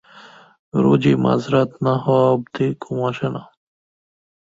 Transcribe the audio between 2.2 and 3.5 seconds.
অবধি ঘুম আসে না।